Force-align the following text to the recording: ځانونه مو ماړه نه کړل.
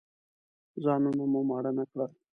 ځانونه 0.83 1.23
مو 1.31 1.39
ماړه 1.49 1.71
نه 1.77 1.83
کړل. 1.91 2.11